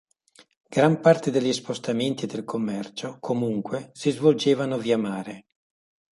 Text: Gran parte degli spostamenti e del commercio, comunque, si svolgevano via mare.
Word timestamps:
Gran 0.67 0.99
parte 0.99 1.29
degli 1.29 1.53
spostamenti 1.53 2.23
e 2.23 2.27
del 2.27 2.43
commercio, 2.43 3.17
comunque, 3.19 3.91
si 3.93 4.09
svolgevano 4.09 4.79
via 4.79 4.97
mare. 4.97 5.45